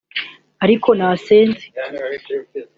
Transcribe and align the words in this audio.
Ariko 0.63 0.87
nasenze 0.99 1.65